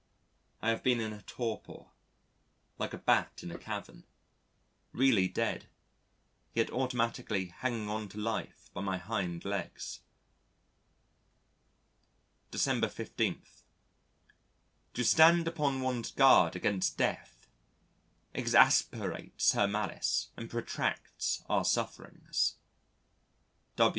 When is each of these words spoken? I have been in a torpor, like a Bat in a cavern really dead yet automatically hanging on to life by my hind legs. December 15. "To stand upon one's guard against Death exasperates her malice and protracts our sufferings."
I 0.63 0.69
have 0.71 0.81
been 0.81 0.99
in 0.99 1.13
a 1.13 1.21
torpor, 1.21 1.85
like 2.79 2.91
a 2.91 2.97
Bat 2.97 3.41
in 3.43 3.51
a 3.51 3.59
cavern 3.59 4.03
really 4.93 5.27
dead 5.27 5.67
yet 6.55 6.71
automatically 6.71 7.49
hanging 7.57 7.87
on 7.87 8.09
to 8.09 8.17
life 8.17 8.71
by 8.73 8.81
my 8.81 8.97
hind 8.97 9.45
legs. 9.45 9.99
December 12.49 12.87
15. 12.89 13.43
"To 14.95 15.03
stand 15.05 15.47
upon 15.47 15.81
one's 15.81 16.09
guard 16.09 16.55
against 16.55 16.97
Death 16.97 17.47
exasperates 18.33 19.51
her 19.51 19.67
malice 19.67 20.31
and 20.35 20.49
protracts 20.49 21.43
our 21.47 21.63
sufferings." 21.63 22.55